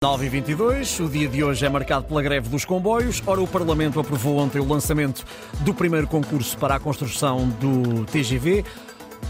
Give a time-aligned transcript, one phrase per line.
[0.00, 3.20] 9 e 22 o dia de hoje é marcado pela greve dos comboios.
[3.26, 5.24] Ora, o Parlamento aprovou ontem o lançamento
[5.62, 8.64] do primeiro concurso para a construção do TGV.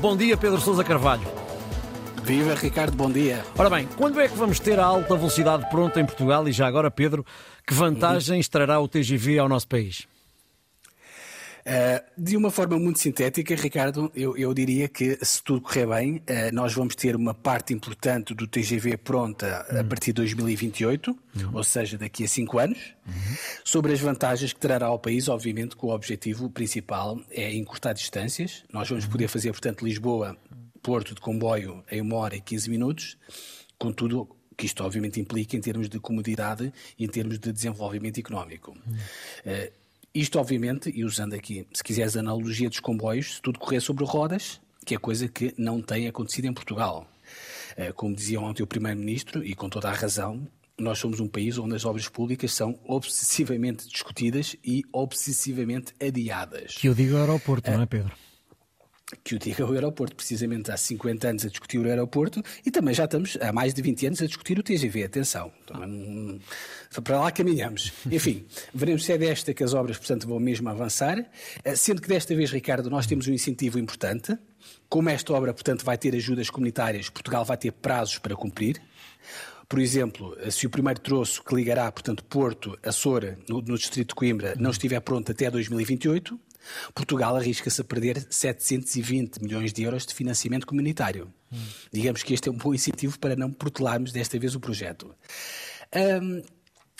[0.00, 1.26] Bom dia, Pedro Sousa Carvalho.
[2.22, 3.44] Viva Ricardo, bom dia.
[3.58, 6.46] Ora bem, quando é que vamos ter a alta velocidade pronta em Portugal?
[6.46, 7.26] E já agora, Pedro,
[7.66, 10.06] que vantagens trará o TGV ao nosso país?
[11.62, 16.16] Uh, de uma forma muito sintética, Ricardo, eu, eu, diria que se tudo correr bem,
[16.16, 16.22] uh,
[16.52, 19.80] nós vamos ter uma parte importante do TGV pronta uhum.
[19.80, 21.50] a partir de 2028, uhum.
[21.54, 22.78] ou seja, daqui a cinco anos.
[23.06, 23.36] Uhum.
[23.64, 28.64] Sobre as vantagens que trará ao país, obviamente que o objetivo principal é encurtar distâncias.
[28.72, 30.36] Nós vamos poder fazer, portanto, Lisboa,
[30.82, 33.16] Porto de comboio em uma hora e 15 minutos,
[33.78, 38.72] contudo que isto obviamente implica em termos de comodidade e em termos de desenvolvimento económico.
[38.72, 39.81] Uh,
[40.14, 44.04] isto, obviamente, e usando aqui, se quiseres, a analogia dos comboios, se tudo correr sobre
[44.04, 47.06] rodas, que é coisa que não tem acontecido em Portugal.
[47.76, 50.46] Eh, como dizia ontem o Primeiro-Ministro, e com toda a razão,
[50.78, 56.74] nós somos um país onde as obras públicas são obsessivamente discutidas e obsessivamente adiadas.
[56.74, 58.12] Que eu digo aeroporto, não é, Pedro?
[59.22, 62.94] Que o diga o aeroporto, precisamente há 50 anos a discutir o aeroporto e também
[62.94, 66.40] já estamos há mais de 20 anos a discutir o TGV, atenção, então,
[67.02, 67.92] para lá caminhamos.
[68.10, 71.24] Enfim, veremos se é desta que as obras, portanto, vão mesmo avançar,
[71.64, 74.36] eh, sendo que desta vez, Ricardo, nós temos um incentivo importante,
[74.88, 78.80] como esta obra, portanto, vai ter ajudas comunitárias, Portugal vai ter prazos para cumprir,
[79.72, 83.78] por exemplo, eh, se o primeiro troço que ligará, portanto, Porto a Soura, no, no
[83.78, 86.38] distrito de Coimbra, não estiver pronto até 2028,
[86.94, 91.32] Portugal arrisca-se a perder 720 milhões de euros de financiamento comunitário.
[91.52, 91.58] Hum.
[91.92, 95.14] Digamos que este é um bom incentivo para não protelarmos desta vez o projeto.
[95.94, 96.42] Um,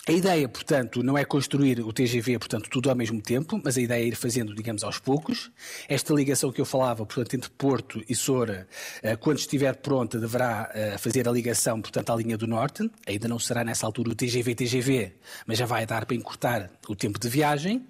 [0.05, 3.81] a ideia, portanto, não é construir o TGV, portanto, tudo ao mesmo tempo, mas a
[3.81, 5.49] ideia é ir fazendo, digamos, aos poucos.
[5.87, 8.67] Esta ligação que eu falava, portanto, entre Porto e Soura,
[9.01, 12.91] eh, quando estiver pronta, deverá eh, fazer a ligação, portanto, à linha do Norte.
[13.07, 15.13] Ainda não será nessa altura o TGV-TGV,
[15.47, 17.87] mas já vai dar para encurtar o tempo de viagem.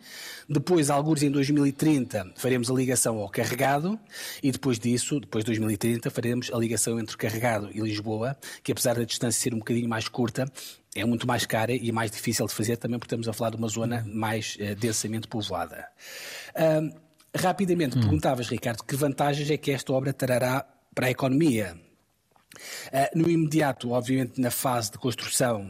[0.47, 3.99] Depois, alguns em 2030, faremos a ligação ao carregado
[4.43, 8.93] e depois disso, depois de 2030, faremos a ligação entre carregado e Lisboa, que apesar
[8.97, 10.45] da distância ser um bocadinho mais curta,
[10.95, 13.57] é muito mais cara e mais difícil de fazer também porque estamos a falar de
[13.57, 15.87] uma zona mais uh, densamente povoada.
[16.55, 16.95] Uh,
[17.35, 18.01] rapidamente, hum.
[18.01, 21.75] perguntavas, Ricardo, que vantagens é que esta obra trará para a economia?
[22.87, 25.67] Uh, no imediato, obviamente, na fase de construção,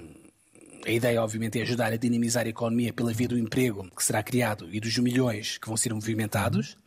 [0.85, 4.21] a ideia, obviamente, é ajudar a dinamizar a economia pela via do emprego que será
[4.21, 6.77] criado e dos milhões que vão ser movimentados.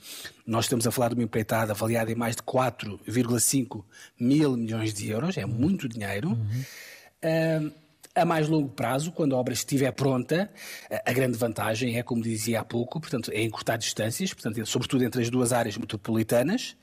[0.46, 3.82] Nós estamos a falar de uma empreitada avaliada em mais de 4,5
[4.20, 6.28] mil milhões de euros, é muito dinheiro.
[6.28, 7.72] Uhum.
[8.16, 10.50] A mais longo prazo, quando a obra estiver pronta,
[11.04, 15.20] a grande vantagem é, como dizia há pouco, portanto, é encurtar distâncias, portanto, sobretudo entre
[15.20, 16.78] as duas áreas metropolitanas,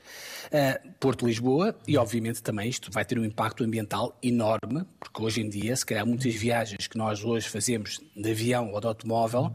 [0.46, 5.48] uh, Porto-Lisboa, e obviamente também isto vai ter um impacto ambiental enorme, porque hoje em
[5.48, 9.52] dia, se calhar muitas viagens que nós hoje fazemos de avião ou de automóvel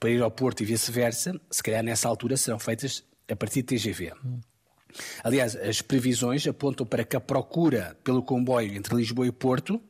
[0.00, 3.76] para ir ao Porto e vice-versa, se calhar nessa altura serão feitas a partir de
[3.76, 4.12] TGV.
[5.22, 9.80] Aliás, as previsões apontam para que a procura pelo comboio entre Lisboa e Porto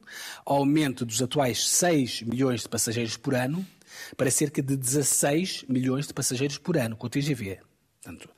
[0.44, 3.66] aumente dos atuais 6 milhões de passageiros por ano
[4.16, 7.58] para cerca de 16 milhões de passageiros por ano com o TGV.
[8.02, 8.28] Portanto,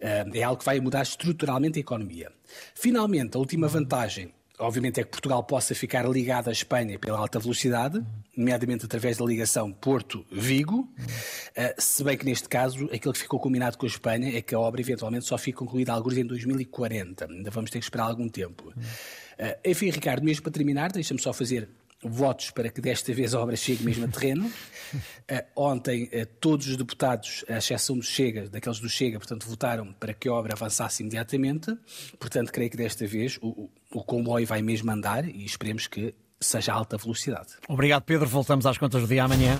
[0.00, 2.32] eh, é algo que vai mudar estruturalmente a economia.
[2.74, 7.38] Finalmente, a última vantagem obviamente é que Portugal possa ficar ligado à Espanha pela alta
[7.38, 8.04] velocidade,
[8.36, 13.78] nomeadamente através da ligação Porto-Vigo, uh, se bem que neste caso aquilo que ficou combinado
[13.78, 17.26] com a Espanha é que a obra eventualmente só fique concluída alguns em 2040.
[17.30, 18.68] Ainda vamos ter que esperar algum tempo.
[18.68, 21.68] Uh, enfim, Ricardo, mesmo para terminar, deixa-me só fazer
[22.00, 24.46] votos para que desta vez a obra chegue mesmo a terreno.
[24.46, 30.12] Uh, ontem, todos os deputados, à exceção do Chega, daqueles do Chega, portanto, votaram para
[30.14, 31.76] que a obra avançasse imediatamente.
[32.18, 36.72] Portanto, creio que desta vez o, o comboio vai mesmo andar e esperemos que seja
[36.72, 37.54] alta velocidade.
[37.68, 38.28] Obrigado, Pedro.
[38.28, 39.56] Voltamos às contas do dia amanhã.